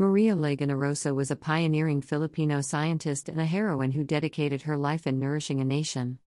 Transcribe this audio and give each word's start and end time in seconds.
Maria 0.00 0.32
Ylagan 0.36 0.70
Orosa 0.70 1.12
was 1.12 1.28
a 1.28 1.34
pioneering 1.34 2.00
Filipino 2.00 2.60
scientist 2.60 3.28
and 3.28 3.40
a 3.40 3.44
heroine 3.44 3.90
who 3.90 4.04
dedicated 4.04 4.62
her 4.62 4.76
life 4.76 5.08
in 5.08 5.18
nourishing 5.18 5.60
a 5.60 5.64
nation. 5.64 6.20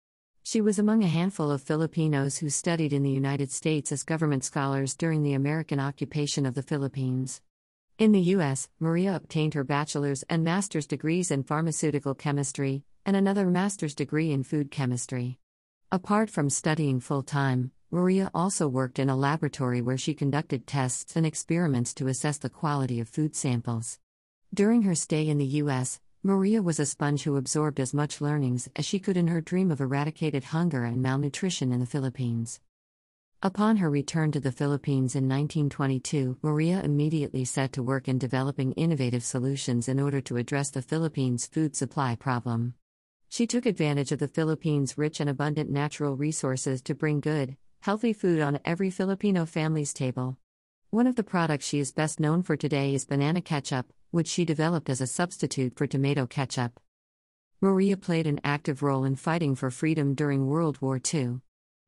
She 0.42 0.62
was 0.62 0.78
among 0.78 1.04
a 1.04 1.06
handful 1.06 1.50
of 1.50 1.60
Filipinos 1.60 2.38
who 2.38 2.48
studied 2.48 2.94
in 2.94 3.02
the 3.02 3.10
United 3.10 3.52
States 3.52 3.92
as 3.92 4.04
government 4.04 4.42
scholars 4.42 4.96
during 4.96 5.22
the 5.22 5.34
American 5.34 5.78
occupation 5.78 6.46
of 6.46 6.54
the 6.54 6.62
Philippines. 6.62 7.42
In 7.98 8.12
the 8.12 8.22
U.S., 8.36 8.70
Maria 8.80 9.14
obtained 9.14 9.52
her 9.52 9.64
bachelor's 9.64 10.22
and 10.30 10.42
master's 10.42 10.86
degrees 10.86 11.30
in 11.30 11.42
pharmaceutical 11.42 12.14
chemistry, 12.14 12.84
and 13.04 13.16
another 13.16 13.44
master's 13.44 13.94
degree 13.94 14.32
in 14.32 14.44
food 14.44 14.70
chemistry. 14.70 15.40
Apart 15.92 16.30
from 16.30 16.48
studying 16.48 17.00
full 17.00 17.22
time, 17.22 17.72
Maria 17.90 18.30
also 18.34 18.68
worked 18.68 18.98
in 18.98 19.08
a 19.08 19.16
laboratory 19.16 19.80
where 19.80 19.96
she 19.96 20.12
conducted 20.12 20.66
tests 20.66 21.16
and 21.16 21.24
experiments 21.24 21.94
to 21.94 22.06
assess 22.06 22.36
the 22.36 22.50
quality 22.50 23.00
of 23.00 23.08
food 23.08 23.34
samples. 23.34 23.98
During 24.52 24.82
her 24.82 24.94
stay 24.94 25.26
in 25.26 25.38
the 25.38 25.56
U.S., 25.62 25.98
Maria 26.22 26.60
was 26.60 26.78
a 26.78 26.84
sponge 26.84 27.22
who 27.22 27.36
absorbed 27.36 27.80
as 27.80 27.94
much 27.94 28.20
learnings 28.20 28.68
as 28.76 28.84
she 28.84 28.98
could 28.98 29.16
in 29.16 29.28
her 29.28 29.40
dream 29.40 29.70
of 29.70 29.80
eradicated 29.80 30.44
hunger 30.44 30.84
and 30.84 31.00
malnutrition 31.00 31.72
in 31.72 31.80
the 31.80 31.86
Philippines. 31.86 32.60
Upon 33.42 33.78
her 33.78 33.88
return 33.88 34.32
to 34.32 34.40
the 34.40 34.52
Philippines 34.52 35.14
in 35.14 35.24
1922, 35.24 36.40
Maria 36.42 36.82
immediately 36.82 37.46
set 37.46 37.72
to 37.72 37.82
work 37.82 38.06
in 38.06 38.18
developing 38.18 38.72
innovative 38.72 39.22
solutions 39.22 39.88
in 39.88 39.98
order 39.98 40.20
to 40.20 40.36
address 40.36 40.68
the 40.68 40.82
Philippines' 40.82 41.46
food 41.46 41.74
supply 41.74 42.16
problem. 42.16 42.74
She 43.30 43.46
took 43.46 43.64
advantage 43.64 44.12
of 44.12 44.18
the 44.18 44.28
Philippines' 44.28 44.98
rich 44.98 45.20
and 45.20 45.30
abundant 45.30 45.70
natural 45.70 46.16
resources 46.16 46.82
to 46.82 46.94
bring 46.94 47.20
good, 47.20 47.56
healthy 47.88 48.12
food 48.12 48.38
on 48.38 48.60
every 48.66 48.90
Filipino 48.90 49.46
family's 49.46 49.94
table. 49.94 50.36
One 50.90 51.06
of 51.06 51.16
the 51.16 51.22
products 51.22 51.66
she 51.66 51.78
is 51.78 51.90
best 51.90 52.20
known 52.20 52.42
for 52.42 52.54
today 52.54 52.92
is 52.92 53.06
banana 53.06 53.40
ketchup, 53.40 53.94
which 54.10 54.28
she 54.28 54.44
developed 54.44 54.90
as 54.90 55.00
a 55.00 55.06
substitute 55.06 55.74
for 55.74 55.86
tomato 55.86 56.26
ketchup. 56.26 56.78
Maria 57.62 57.96
played 57.96 58.26
an 58.26 58.42
active 58.44 58.82
role 58.82 59.04
in 59.04 59.16
fighting 59.16 59.54
for 59.54 59.70
freedom 59.70 60.14
during 60.14 60.46
World 60.46 60.82
War 60.82 61.00
II. 61.14 61.40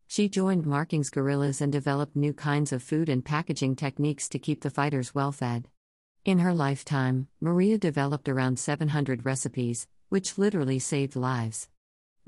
She 0.06 0.30
joined 0.30 0.64
Marking's 0.64 1.10
guerrillas 1.10 1.60
and 1.60 1.70
developed 1.70 2.16
new 2.16 2.32
kinds 2.32 2.72
of 2.72 2.82
food 2.82 3.10
and 3.10 3.22
packaging 3.22 3.76
techniques 3.76 4.26
to 4.30 4.38
keep 4.38 4.62
the 4.62 4.70
fighters 4.70 5.14
well 5.14 5.32
fed. 5.32 5.68
In 6.24 6.38
her 6.38 6.54
lifetime, 6.54 7.28
Maria 7.42 7.76
developed 7.76 8.26
around 8.26 8.58
700 8.58 9.26
recipes, 9.26 9.86
which 10.08 10.38
literally 10.38 10.78
saved 10.78 11.14
lives. 11.14 11.68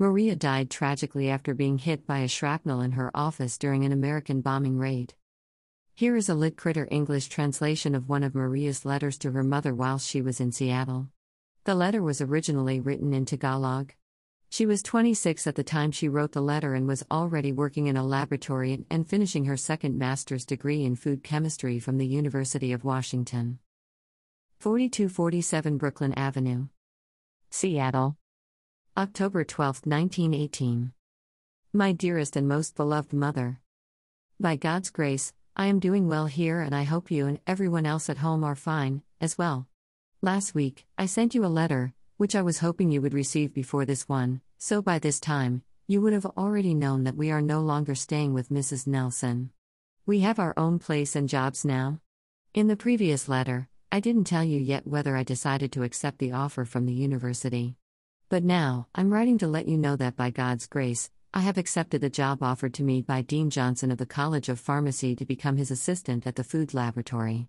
Maria 0.03 0.35
died 0.35 0.69
tragically 0.69 1.29
after 1.29 1.53
being 1.53 1.77
hit 1.77 2.05
by 2.05 2.19
a 2.19 2.27
shrapnel 2.27 2.81
in 2.81 2.91
her 2.91 3.09
office 3.15 3.57
during 3.57 3.85
an 3.85 3.93
American 3.93 4.41
bombing 4.41 4.77
raid. 4.77 5.13
Here 5.95 6.17
is 6.17 6.27
a 6.27 6.35
Lit 6.35 6.57
Critter 6.57 6.89
English 6.91 7.29
translation 7.29 7.95
of 7.95 8.09
one 8.09 8.21
of 8.21 8.35
Maria's 8.35 8.83
letters 8.83 9.17
to 9.19 9.31
her 9.31 9.45
mother 9.45 9.73
while 9.73 9.97
she 9.99 10.21
was 10.21 10.41
in 10.41 10.51
Seattle. 10.51 11.07
The 11.63 11.73
letter 11.73 12.03
was 12.03 12.19
originally 12.19 12.81
written 12.81 13.13
in 13.13 13.23
Tagalog. 13.23 13.93
She 14.49 14.65
was 14.65 14.83
26 14.83 15.47
at 15.47 15.55
the 15.55 15.63
time 15.63 15.93
she 15.93 16.09
wrote 16.09 16.33
the 16.33 16.41
letter 16.41 16.73
and 16.73 16.85
was 16.85 17.05
already 17.09 17.53
working 17.53 17.87
in 17.87 17.95
a 17.95 18.05
laboratory 18.05 18.85
and 18.91 19.07
finishing 19.07 19.45
her 19.45 19.55
second 19.55 19.97
master's 19.97 20.45
degree 20.45 20.83
in 20.83 20.97
food 20.97 21.23
chemistry 21.23 21.79
from 21.79 21.97
the 21.97 22.05
University 22.05 22.73
of 22.73 22.83
Washington. 22.83 23.59
4247 24.59 25.77
Brooklyn 25.77 26.13
Avenue, 26.15 26.67
Seattle. 27.49 28.17
October 28.95 29.43
12, 29.43 29.87
1918. 29.87 30.93
My 31.73 31.93
dearest 31.93 32.35
and 32.35 32.47
most 32.47 32.75
beloved 32.75 33.11
mother. 33.11 33.59
By 34.39 34.55
God's 34.55 34.91
grace, 34.91 35.33
I 35.55 35.65
am 35.65 35.79
doing 35.79 36.07
well 36.07 36.27
here 36.27 36.61
and 36.61 36.75
I 36.75 36.83
hope 36.83 37.09
you 37.09 37.25
and 37.25 37.39
everyone 37.47 37.87
else 37.87 38.07
at 38.07 38.19
home 38.19 38.43
are 38.43 38.53
fine, 38.53 39.01
as 39.19 39.35
well. 39.35 39.67
Last 40.21 40.53
week, 40.53 40.85
I 40.95 41.07
sent 41.07 41.33
you 41.33 41.43
a 41.43 41.47
letter, 41.47 41.95
which 42.17 42.35
I 42.35 42.43
was 42.43 42.59
hoping 42.59 42.91
you 42.91 43.01
would 43.01 43.15
receive 43.15 43.51
before 43.51 43.83
this 43.83 44.07
one, 44.07 44.41
so 44.59 44.79
by 44.79 44.99
this 44.99 45.19
time, 45.19 45.63
you 45.87 45.99
would 45.99 46.13
have 46.13 46.27
already 46.27 46.75
known 46.75 47.03
that 47.05 47.17
we 47.17 47.31
are 47.31 47.41
no 47.41 47.61
longer 47.61 47.95
staying 47.95 48.35
with 48.35 48.49
Mrs. 48.49 48.85
Nelson. 48.85 49.49
We 50.05 50.19
have 50.19 50.37
our 50.37 50.53
own 50.55 50.77
place 50.77 51.15
and 51.15 51.27
jobs 51.27 51.65
now. 51.65 51.99
In 52.53 52.67
the 52.67 52.77
previous 52.77 53.27
letter, 53.27 53.69
I 53.91 53.99
didn't 53.99 54.25
tell 54.25 54.43
you 54.43 54.59
yet 54.59 54.85
whether 54.85 55.17
I 55.17 55.23
decided 55.23 55.71
to 55.71 55.81
accept 55.81 56.19
the 56.19 56.33
offer 56.33 56.63
from 56.63 56.85
the 56.85 56.93
university. 56.93 57.75
But 58.33 58.43
now, 58.43 58.87
I'm 58.95 59.13
writing 59.13 59.37
to 59.37 59.47
let 59.47 59.67
you 59.67 59.77
know 59.77 59.95
that 59.95 60.15
by 60.15 60.31
God's 60.31 60.65
grace, 60.65 61.11
I 61.35 61.41
have 61.41 61.59
accepted 61.59 62.01
the 62.01 62.09
job 62.09 62.41
offered 62.41 62.73
to 62.73 62.83
me 62.83 63.03
by 63.03 63.21
Dean 63.21 63.51
Johnson 63.51 63.91
of 63.91 63.99
the 63.99 64.07
College 64.07 64.49
of 64.49 64.59
Pharmacy 64.59 65.15
to 65.17 65.23
become 65.23 65.57
his 65.57 65.69
assistant 65.69 66.25
at 66.25 66.35
the 66.35 66.43
food 66.43 66.73
laboratory. 66.73 67.47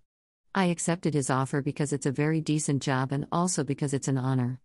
I 0.53 0.65
accepted 0.65 1.15
his 1.15 1.31
offer 1.31 1.63
because 1.63 1.91
it's 1.91 2.05
a 2.05 2.11
very 2.11 2.39
decent 2.39 2.83
job 2.83 3.11
and 3.11 3.25
also 3.31 3.63
because 3.63 3.95
it's 3.95 4.07
an 4.07 4.19
honor. 4.19 4.59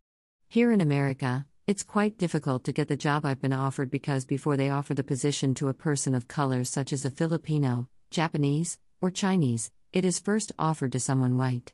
Here 0.46 0.70
in 0.70 0.82
America, 0.82 1.46
it's 1.66 1.82
quite 1.82 2.18
difficult 2.18 2.64
to 2.64 2.72
get 2.72 2.88
the 2.88 2.98
job 2.98 3.24
I've 3.24 3.40
been 3.40 3.54
offered 3.54 3.90
because 3.90 4.26
before 4.26 4.58
they 4.58 4.68
offer 4.68 4.92
the 4.92 5.02
position 5.02 5.54
to 5.54 5.68
a 5.68 5.72
person 5.88 6.14
of 6.14 6.28
color 6.28 6.64
such 6.64 6.92
as 6.92 7.06
a 7.06 7.10
Filipino, 7.10 7.88
Japanese, 8.10 8.78
or 9.00 9.10
Chinese, 9.10 9.70
it 9.94 10.04
is 10.04 10.18
first 10.18 10.52
offered 10.58 10.92
to 10.92 11.00
someone 11.00 11.38
white. 11.38 11.72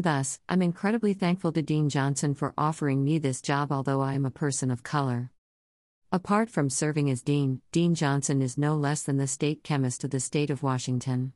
Thus, 0.00 0.40
I'm 0.48 0.62
incredibly 0.62 1.12
thankful 1.12 1.52
to 1.52 1.60
Dean 1.60 1.90
Johnson 1.90 2.34
for 2.34 2.54
offering 2.56 3.04
me 3.04 3.18
this 3.18 3.42
job, 3.42 3.70
although 3.70 4.00
I 4.00 4.14
am 4.14 4.24
a 4.24 4.30
person 4.30 4.70
of 4.70 4.82
color. 4.82 5.30
Apart 6.10 6.48
from 6.48 6.70
serving 6.70 7.10
as 7.10 7.20
Dean, 7.20 7.60
Dean 7.70 7.94
Johnson 7.94 8.40
is 8.40 8.56
no 8.56 8.76
less 8.76 9.02
than 9.02 9.18
the 9.18 9.26
state 9.26 9.62
chemist 9.62 10.02
of 10.02 10.08
the 10.08 10.18
state 10.18 10.48
of 10.48 10.62
Washington. 10.62 11.34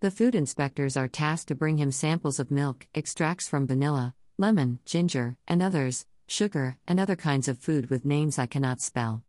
The 0.00 0.10
food 0.10 0.34
inspectors 0.34 0.96
are 0.96 1.06
tasked 1.06 1.46
to 1.48 1.54
bring 1.54 1.76
him 1.76 1.92
samples 1.92 2.40
of 2.40 2.50
milk, 2.50 2.88
extracts 2.96 3.48
from 3.48 3.68
vanilla, 3.68 4.16
lemon, 4.38 4.80
ginger, 4.84 5.36
and 5.46 5.62
others, 5.62 6.04
sugar, 6.26 6.78
and 6.88 6.98
other 6.98 7.14
kinds 7.14 7.46
of 7.46 7.58
food 7.58 7.90
with 7.90 8.04
names 8.04 8.40
I 8.40 8.46
cannot 8.46 8.80
spell. 8.80 9.22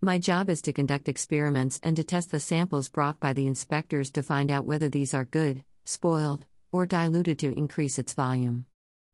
My 0.00 0.18
job 0.18 0.50
is 0.50 0.60
to 0.62 0.72
conduct 0.72 1.08
experiments 1.08 1.78
and 1.84 1.94
to 1.94 2.02
test 2.02 2.32
the 2.32 2.40
samples 2.40 2.88
brought 2.88 3.20
by 3.20 3.32
the 3.32 3.46
inspectors 3.46 4.10
to 4.10 4.24
find 4.24 4.50
out 4.50 4.66
whether 4.66 4.88
these 4.88 5.14
are 5.14 5.24
good, 5.24 5.62
spoiled, 5.84 6.46
or 6.74 6.86
diluted 6.86 7.38
to 7.38 7.56
increase 7.56 8.00
its 8.00 8.14
volume. 8.14 8.66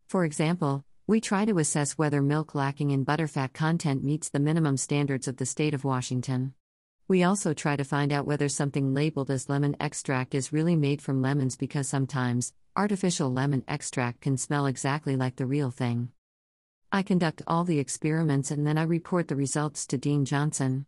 For 0.06 0.24
example, 0.24 0.82
we 1.06 1.20
try 1.20 1.44
to 1.44 1.58
assess 1.58 1.98
whether 1.98 2.22
milk 2.22 2.54
lacking 2.54 2.90
in 2.90 3.04
butterfat 3.04 3.52
content 3.52 4.02
meets 4.02 4.30
the 4.30 4.40
minimum 4.40 4.78
standards 4.78 5.28
of 5.28 5.36
the 5.36 5.44
state 5.44 5.74
of 5.74 5.84
Washington. 5.84 6.54
We 7.06 7.22
also 7.22 7.52
try 7.52 7.76
to 7.76 7.84
find 7.84 8.12
out 8.12 8.24
whether 8.24 8.48
something 8.48 8.94
labeled 8.94 9.30
as 9.30 9.50
lemon 9.50 9.76
extract 9.78 10.34
is 10.34 10.54
really 10.54 10.74
made 10.74 11.02
from 11.02 11.20
lemons 11.20 11.58
because 11.58 11.86
sometimes, 11.86 12.54
artificial 12.76 13.30
lemon 13.30 13.62
extract 13.68 14.22
can 14.22 14.38
smell 14.38 14.64
exactly 14.64 15.14
like 15.14 15.36
the 15.36 15.44
real 15.44 15.70
thing. 15.70 16.12
I 16.90 17.02
conduct 17.02 17.42
all 17.46 17.64
the 17.64 17.78
experiments 17.78 18.50
and 18.50 18.66
then 18.66 18.78
I 18.78 18.84
report 18.84 19.28
the 19.28 19.36
results 19.36 19.86
to 19.88 19.98
Dean 19.98 20.24
Johnson. 20.24 20.86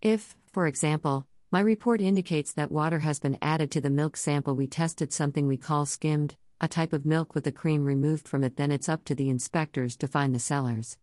If, 0.00 0.36
for 0.52 0.68
example, 0.68 1.26
my 1.52 1.60
report 1.60 2.00
indicates 2.00 2.54
that 2.54 2.72
water 2.72 3.00
has 3.00 3.20
been 3.20 3.36
added 3.42 3.70
to 3.70 3.78
the 3.78 3.90
milk 3.90 4.16
sample 4.16 4.56
we 4.56 4.66
tested, 4.66 5.12
something 5.12 5.46
we 5.46 5.58
call 5.58 5.84
skimmed, 5.84 6.34
a 6.62 6.66
type 6.66 6.94
of 6.94 7.04
milk 7.04 7.34
with 7.34 7.44
the 7.44 7.52
cream 7.52 7.84
removed 7.84 8.26
from 8.26 8.42
it, 8.42 8.56
then 8.56 8.72
it's 8.72 8.88
up 8.88 9.04
to 9.04 9.14
the 9.14 9.28
inspectors 9.28 9.94
to 9.94 10.08
find 10.08 10.34
the 10.34 10.38
sellers. 10.38 10.96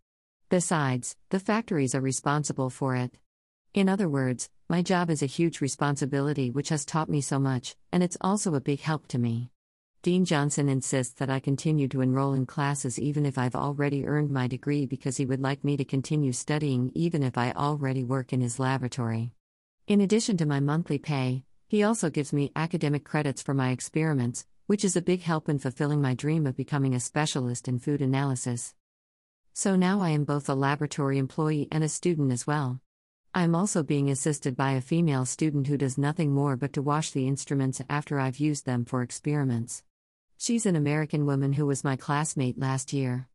Besides, 0.50 1.16
the 1.30 1.40
factories 1.40 1.94
are 1.94 2.02
responsible 2.02 2.72
for 2.72 2.96
it. 2.96 3.14
In 3.76 3.88
other 3.88 4.10
words, 4.10 4.50
my 4.68 4.82
job 4.82 5.12
is 5.12 5.22
a 5.22 5.28
huge 5.28 5.62
responsibility 5.62 6.50
which 6.50 6.70
has 6.70 6.84
taught 6.84 7.10
me 7.10 7.22
so 7.22 7.38
much, 7.38 7.76
and 7.92 8.02
it's 8.02 8.18
also 8.20 8.56
a 8.56 8.60
big 8.60 8.80
help 8.80 9.08
to 9.10 9.20
me. 9.20 9.52
Dean 10.02 10.26
Johnson 10.26 10.68
insists 10.68 11.14
that 11.20 11.30
I 11.30 11.40
continue 11.40 11.88
to 11.90 12.02
enroll 12.02 12.34
in 12.34 12.48
classes 12.48 12.98
even 12.98 13.24
if 13.24 13.38
I've 13.38 13.56
already 13.56 14.08
earned 14.08 14.32
my 14.32 14.48
degree 14.48 14.88
because 14.88 15.18
he 15.18 15.28
would 15.28 15.42
like 15.42 15.64
me 15.64 15.78
to 15.78 15.86
continue 15.86 16.32
studying 16.32 16.92
even 16.96 17.22
if 17.22 17.38
I 17.38 17.52
already 17.52 18.04
work 18.04 18.34
in 18.34 18.42
his 18.42 18.58
laboratory. 18.58 19.32
In 19.90 20.02
addition 20.02 20.38
to 20.38 20.46
my 20.46 20.60
monthly 20.60 21.00
pay, 21.00 21.46
he 21.68 21.82
also 21.82 22.12
gives 22.12 22.32
me 22.32 22.52
academic 22.56 23.04
credits 23.04 23.42
for 23.42 23.56
my 23.56 23.72
experiments, 23.72 24.46
which 24.68 24.86
is 24.86 24.96
a 24.96 25.02
big 25.02 25.24
help 25.24 25.50
in 25.50 25.58
fulfilling 25.58 26.00
my 26.00 26.14
dream 26.14 26.46
of 26.46 26.56
becoming 26.56 26.94
a 26.94 27.00
specialist 27.00 27.68
in 27.68 27.80
food 27.80 28.00
analysis. 28.00 28.76
So 29.56 29.76
now 29.76 30.00
I 30.02 30.10
am 30.10 30.26
both 30.26 30.48
a 30.48 30.54
laboratory 30.54 31.18
employee 31.18 31.68
and 31.72 31.84
a 31.84 31.90
student 31.90 32.32
as 32.32 32.46
well. 32.46 32.80
I 33.34 33.42
am 33.42 33.56
also 33.56 33.82
being 33.82 34.12
assisted 34.12 34.56
by 34.56 34.74
a 34.74 34.82
female 34.82 35.26
student 35.26 35.66
who 35.66 35.76
does 35.76 35.98
nothing 35.98 36.34
more 36.34 36.56
but 36.56 36.74
to 36.74 36.84
wash 36.84 37.10
the 37.10 37.28
instruments 37.28 37.82
after 37.90 38.20
I've 38.20 38.38
used 38.38 38.68
them 38.68 38.86
for 38.86 39.02
experiments. 39.02 39.82
She's 40.38 40.68
an 40.68 40.76
American 40.76 41.26
woman 41.26 41.54
who 41.54 41.66
was 41.66 41.84
my 41.84 41.96
classmate 41.96 42.60
last 42.60 42.94
year. 42.94 43.28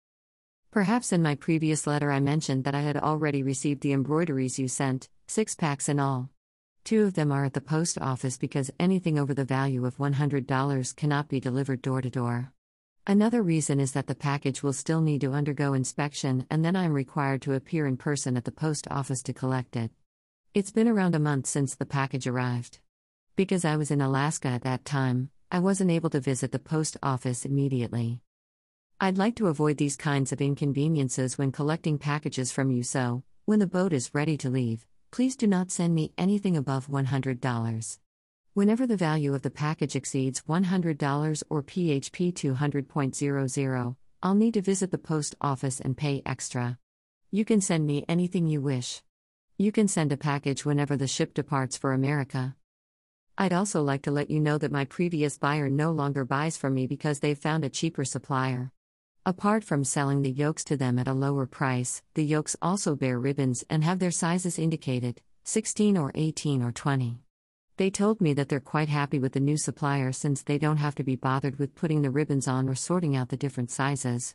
Perhaps 0.71 1.13
in 1.13 1.21
my 1.21 1.35
previous 1.35 1.85
letter 1.85 2.13
I 2.13 2.21
mentioned 2.21 2.63
that 2.63 2.77
I 2.77 2.83
had 2.83 2.97
already 2.97 3.43
received 3.43 3.81
the 3.81 3.93
embroideries 3.93 4.57
you 4.61 4.69
sent, 4.69 5.09
six 5.27 5.57
packs 5.57 5.89
in 5.89 5.99
all. 5.99 6.31
Two 6.85 7.05
of 7.05 7.15
them 7.15 7.33
are 7.33 7.47
at 7.47 7.55
the 7.55 7.63
post 7.63 7.99
office 7.99 8.37
because 8.37 8.71
anything 8.79 9.19
over 9.19 9.33
the 9.33 9.47
value 9.47 9.87
of 9.87 9.97
$100 9.97 10.97
cannot 10.97 11.29
be 11.31 11.41
delivered 11.41 11.81
door 11.81 12.03
to 12.03 12.11
door. 12.11 12.53
Another 13.07 13.43
reason 13.43 13.81
is 13.81 13.93
that 13.93 14.07
the 14.07 14.15
package 14.15 14.63
will 14.63 14.75
still 14.75 15.01
need 15.01 15.23
to 15.23 15.33
undergo 15.33 15.73
inspection 15.73 16.47
and 16.51 16.63
then 16.63 16.77
I 16.77 16.85
am 16.85 16.93
required 16.93 17.41
to 17.43 17.55
appear 17.55 17.87
in 17.87 17.97
person 17.97 18.37
at 18.37 18.45
the 18.45 18.53
post 18.53 18.87
office 18.91 19.23
to 19.23 19.33
collect 19.33 19.77
it. 19.77 19.93
It's 20.53 20.73
been 20.73 20.87
around 20.87 21.15
a 21.15 21.19
month 21.19 21.47
since 21.47 21.75
the 21.75 21.87
package 21.87 22.27
arrived. 22.27 22.81
Because 23.35 23.65
I 23.65 23.77
was 23.77 23.91
in 23.91 24.03
Alaska 24.03 24.49
at 24.49 24.63
that 24.65 24.85
time, 24.85 25.31
I 25.51 25.61
wasn't 25.61 25.91
able 25.91 26.11
to 26.11 26.21
visit 26.21 26.53
the 26.53 26.59
post 26.59 26.99
office 27.03 27.47
immediately. 27.47 28.21
I'd 29.01 29.17
like 29.17 29.37
to 29.37 29.47
avoid 29.47 29.79
these 29.79 29.97
kinds 29.97 30.33
of 30.33 30.41
inconveniences 30.43 31.39
when 31.39 31.51
collecting 31.51 31.97
packages 31.97 32.53
from 32.53 32.71
you, 32.71 32.83
so, 32.83 33.23
when 33.47 33.59
the 33.59 33.67
boat 33.67 33.95
is 33.95 34.15
ready 34.15 34.37
to 34.37 34.51
leave, 34.51 34.87
please 35.15 35.37
do 35.37 35.47
not 35.47 35.71
send 35.71 35.95
me 35.95 36.13
anything 36.19 36.57
above 36.57 36.89
$100. 36.89 37.99
Whenever 38.53 38.85
the 38.85 38.97
value 38.97 39.33
of 39.33 39.43
the 39.43 39.51
package 39.65 39.95
exceeds 39.95 40.43
$100 40.49 41.43
or 41.49 41.63
PHP 41.63 42.33
200.00, 42.35 43.97
I'll 44.25 44.35
need 44.35 44.55
to 44.55 44.61
visit 44.61 44.91
the 44.91 44.99
post 44.99 45.37
office 45.41 45.79
and 45.79 45.97
pay 45.97 46.21
extra. 46.27 46.81
You 47.31 47.45
can 47.45 47.61
send 47.61 47.87
me 47.87 48.05
anything 48.09 48.49
you 48.49 48.61
wish. 48.61 49.05
You 49.57 49.71
can 49.71 49.87
send 49.87 50.11
a 50.11 50.17
package 50.17 50.65
whenever 50.65 50.97
the 50.97 51.07
ship 51.07 51.33
departs 51.33 51.77
for 51.77 51.93
America. 51.93 52.57
I'd 53.39 53.53
also 53.53 53.85
like 53.85 54.03
to 54.03 54.11
let 54.11 54.31
you 54.31 54.41
know 54.41 54.59
that 54.59 54.73
my 54.73 54.85
previous 54.85 55.39
buyer 55.39 55.71
no 55.71 55.93
longer 55.93 56.25
buys 56.25 56.57
from 56.57 56.75
me 56.75 56.89
because 56.89 57.21
they've 57.21 57.39
found 57.39 57.65
a 57.65 57.71
cheaper 57.71 58.05
supplier. 58.05 58.73
Apart 59.27 59.65
from 59.65 59.85
selling 59.85 60.21
the 60.21 60.31
yokes 60.31 60.65
to 60.65 60.77
them 60.77 60.99
at 60.99 61.09
a 61.09 61.15
lower 61.15 61.47
price, 61.47 62.03
the 62.13 62.23
yokes 62.23 62.57
also 62.61 62.95
bear 62.95 63.19
ribbons 63.19 63.65
and 63.71 63.83
have 63.83 63.99
their 63.99 64.11
sizes 64.11 64.59
indicated 64.59 65.23
16 65.45 65.97
or 65.97 66.13
18 66.15 66.63
or 66.63 66.73
20. 66.73 67.21
They 67.79 67.89
told 67.89 68.21
me 68.21 68.35
that 68.35 68.51
they're 68.51 68.61
quite 68.61 68.91
happy 68.91 69.19
with 69.19 69.33
the 69.33 69.41
new 69.41 69.57
supplier 69.57 70.13
since 70.13 70.43
they 70.43 70.59
don't 70.59 70.77
have 70.77 70.95
to 70.97 71.03
be 71.03 71.17
bothered 71.17 71.59
with 71.59 71.75
putting 71.75 72.03
the 72.03 72.11
ribbons 72.11 72.47
on 72.47 72.69
or 72.69 72.75
sorting 72.75 73.17
out 73.17 73.31
the 73.31 73.39
different 73.39 73.71
sizes. 73.71 74.35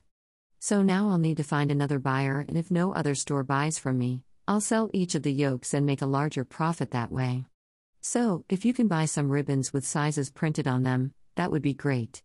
So 0.57 0.81
now 0.81 1.09
I'll 1.09 1.19
need 1.19 1.37
to 1.37 1.43
find 1.43 1.69
another 1.69 1.99
buyer, 1.99 2.43
and 2.47 2.57
if 2.57 2.71
no 2.71 2.91
other 2.91 3.13
store 3.13 3.43
buys 3.43 3.77
from 3.77 3.99
me, 3.99 4.23
I'll 4.47 4.59
sell 4.59 4.89
each 4.91 5.13
of 5.13 5.21
the 5.21 5.31
yokes 5.31 5.75
and 5.75 5.85
make 5.85 6.01
a 6.01 6.07
larger 6.07 6.43
profit 6.43 6.89
that 6.91 7.11
way. 7.11 7.45
So, 8.01 8.43
if 8.49 8.65
you 8.65 8.73
can 8.73 8.87
buy 8.87 9.05
some 9.05 9.29
ribbons 9.29 9.71
with 9.71 9.85
sizes 9.85 10.31
printed 10.31 10.67
on 10.67 10.81
them, 10.81 11.13
that 11.35 11.51
would 11.51 11.61
be 11.61 11.75
great. 11.75 12.23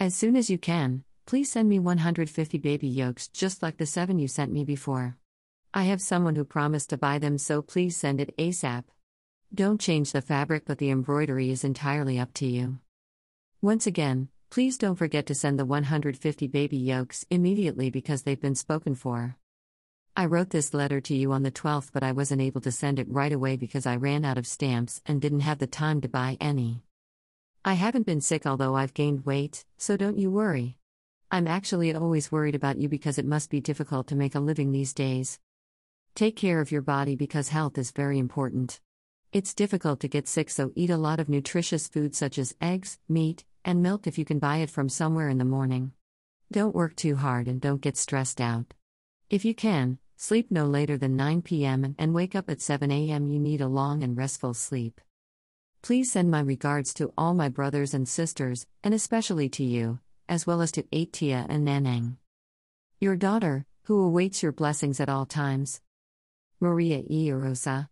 As 0.00 0.16
soon 0.16 0.34
as 0.34 0.50
you 0.50 0.58
can, 0.58 1.04
Please 1.26 1.50
send 1.50 1.68
me 1.68 1.80
150 1.80 2.58
baby 2.58 2.86
yokes 2.86 3.26
just 3.26 3.60
like 3.60 3.78
the 3.78 3.84
7 3.84 4.16
you 4.16 4.28
sent 4.28 4.52
me 4.52 4.64
before. 4.64 5.16
I 5.74 5.82
have 5.82 6.00
someone 6.00 6.36
who 6.36 6.44
promised 6.44 6.90
to 6.90 6.96
buy 6.96 7.18
them, 7.18 7.36
so 7.36 7.62
please 7.62 7.96
send 7.96 8.20
it 8.20 8.36
ASAP. 8.38 8.84
Don't 9.52 9.80
change 9.80 10.12
the 10.12 10.22
fabric, 10.22 10.62
but 10.66 10.78
the 10.78 10.90
embroidery 10.90 11.50
is 11.50 11.64
entirely 11.64 12.16
up 12.16 12.32
to 12.34 12.46
you. 12.46 12.78
Once 13.60 13.88
again, 13.88 14.28
please 14.50 14.78
don't 14.78 14.94
forget 14.94 15.26
to 15.26 15.34
send 15.34 15.58
the 15.58 15.64
150 15.64 16.46
baby 16.46 16.76
yokes 16.76 17.26
immediately 17.28 17.90
because 17.90 18.22
they've 18.22 18.40
been 18.40 18.54
spoken 18.54 18.94
for. 18.94 19.36
I 20.16 20.26
wrote 20.26 20.50
this 20.50 20.72
letter 20.72 21.00
to 21.00 21.14
you 21.16 21.32
on 21.32 21.42
the 21.42 21.50
12th, 21.50 21.90
but 21.92 22.04
I 22.04 22.12
wasn't 22.12 22.40
able 22.40 22.60
to 22.60 22.70
send 22.70 23.00
it 23.00 23.10
right 23.10 23.32
away 23.32 23.56
because 23.56 23.84
I 23.84 23.96
ran 23.96 24.24
out 24.24 24.38
of 24.38 24.46
stamps 24.46 25.02
and 25.04 25.20
didn't 25.20 25.40
have 25.40 25.58
the 25.58 25.66
time 25.66 26.00
to 26.02 26.08
buy 26.08 26.36
any. 26.40 26.84
I 27.64 27.74
haven't 27.74 28.06
been 28.06 28.20
sick, 28.20 28.46
although 28.46 28.76
I've 28.76 28.94
gained 28.94 29.26
weight, 29.26 29.64
so 29.76 29.96
don't 29.96 30.18
you 30.18 30.30
worry. 30.30 30.78
I'm 31.36 31.46
actually 31.46 31.94
always 31.94 32.32
worried 32.32 32.54
about 32.54 32.78
you 32.78 32.88
because 32.88 33.18
it 33.18 33.26
must 33.26 33.50
be 33.50 33.60
difficult 33.60 34.06
to 34.06 34.16
make 34.16 34.34
a 34.34 34.40
living 34.40 34.72
these 34.72 34.94
days. 34.94 35.38
Take 36.14 36.34
care 36.34 36.62
of 36.62 36.72
your 36.72 36.80
body 36.80 37.14
because 37.14 37.50
health 37.50 37.76
is 37.76 37.90
very 37.90 38.18
important. 38.18 38.80
It's 39.34 39.52
difficult 39.52 40.00
to 40.00 40.08
get 40.08 40.28
sick, 40.28 40.48
so 40.48 40.72
eat 40.74 40.88
a 40.88 40.96
lot 40.96 41.20
of 41.20 41.28
nutritious 41.28 41.88
food 41.88 42.14
such 42.14 42.38
as 42.38 42.54
eggs, 42.62 42.98
meat, 43.06 43.44
and 43.66 43.82
milk 43.82 44.06
if 44.06 44.16
you 44.16 44.24
can 44.24 44.38
buy 44.38 44.56
it 44.64 44.70
from 44.70 44.88
somewhere 44.88 45.28
in 45.28 45.36
the 45.36 45.44
morning. 45.44 45.92
Don't 46.50 46.74
work 46.74 46.96
too 46.96 47.16
hard 47.16 47.48
and 47.48 47.60
don't 47.60 47.82
get 47.82 47.98
stressed 47.98 48.40
out. 48.40 48.72
If 49.28 49.44
you 49.44 49.54
can, 49.54 49.98
sleep 50.16 50.50
no 50.50 50.64
later 50.64 50.96
than 50.96 51.16
9 51.16 51.42
p.m. 51.42 51.94
and 51.98 52.14
wake 52.14 52.34
up 52.34 52.48
at 52.48 52.62
7 52.62 52.90
a.m. 52.90 53.26
You 53.26 53.38
need 53.38 53.60
a 53.60 53.68
long 53.68 54.02
and 54.02 54.16
restful 54.16 54.54
sleep. 54.54 55.02
Please 55.82 56.10
send 56.10 56.30
my 56.30 56.40
regards 56.40 56.94
to 56.94 57.12
all 57.18 57.34
my 57.34 57.50
brothers 57.50 57.92
and 57.92 58.08
sisters, 58.08 58.66
and 58.82 58.94
especially 58.94 59.50
to 59.50 59.64
you 59.64 59.98
as 60.28 60.46
well 60.46 60.60
as 60.62 60.72
to 60.72 60.82
Atia 60.84 61.46
and 61.48 61.66
Nanang. 61.66 62.16
Your 63.00 63.16
daughter, 63.16 63.66
who 63.84 64.04
awaits 64.04 64.42
your 64.42 64.52
blessings 64.52 65.00
at 65.00 65.08
all 65.08 65.26
times. 65.26 65.80
Maria 66.60 67.02
E. 67.08 67.30
Rosa. 67.30 67.88